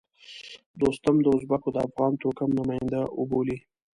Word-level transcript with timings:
دوستم 0.81 1.15
د 1.21 1.27
ازبکو 1.37 1.69
د 1.73 1.77
افغان 1.87 2.13
توکم 2.21 2.49
نماینده 2.59 3.01
وبولي. 3.19 3.57